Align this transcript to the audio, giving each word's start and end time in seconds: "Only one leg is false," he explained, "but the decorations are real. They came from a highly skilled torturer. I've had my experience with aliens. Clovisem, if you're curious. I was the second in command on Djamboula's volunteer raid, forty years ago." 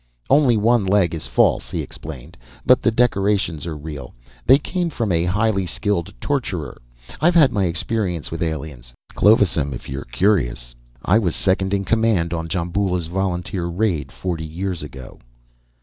"Only 0.31 0.57
one 0.57 0.83
leg 0.87 1.13
is 1.13 1.27
false," 1.27 1.69
he 1.69 1.83
explained, 1.83 2.35
"but 2.65 2.81
the 2.81 2.89
decorations 2.89 3.67
are 3.67 3.77
real. 3.77 4.15
They 4.47 4.57
came 4.57 4.89
from 4.89 5.11
a 5.11 5.25
highly 5.25 5.67
skilled 5.67 6.11
torturer. 6.19 6.81
I've 7.19 7.35
had 7.35 7.51
my 7.51 7.65
experience 7.65 8.31
with 8.31 8.41
aliens. 8.41 8.95
Clovisem, 9.13 9.75
if 9.75 9.87
you're 9.87 10.05
curious. 10.05 10.73
I 11.05 11.19
was 11.19 11.35
the 11.35 11.41
second 11.43 11.71
in 11.71 11.85
command 11.85 12.33
on 12.33 12.47
Djamboula's 12.47 13.05
volunteer 13.05 13.65
raid, 13.67 14.11
forty 14.11 14.43
years 14.43 14.81
ago." 14.81 15.19